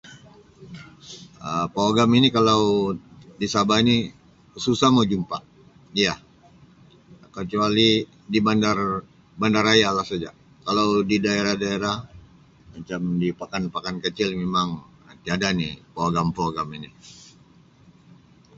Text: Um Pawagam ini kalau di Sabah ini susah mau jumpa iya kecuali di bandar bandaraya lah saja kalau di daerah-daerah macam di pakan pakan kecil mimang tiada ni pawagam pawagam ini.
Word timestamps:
Um 1.47 1.65
Pawagam 1.73 2.09
ini 2.19 2.27
kalau 2.37 2.61
di 3.39 3.47
Sabah 3.53 3.77
ini 3.85 3.97
susah 4.65 4.89
mau 4.95 5.05
jumpa 5.11 5.37
iya 6.01 6.15
kecuali 7.35 7.89
di 8.33 8.39
bandar 8.47 8.77
bandaraya 9.41 9.89
lah 9.97 10.05
saja 10.11 10.31
kalau 10.67 10.87
di 11.09 11.17
daerah-daerah 11.25 11.95
macam 12.73 13.01
di 13.21 13.29
pakan 13.39 13.63
pakan 13.75 13.95
kecil 14.05 14.29
mimang 14.41 14.69
tiada 15.23 15.49
ni 15.59 15.69
pawagam 15.93 16.27
pawagam 16.35 16.67
ini. 16.77 16.89